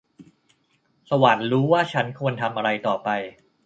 [1.09, 3.09] สวรรค์รู้ว่าฉันควรทำอะไรต่อไป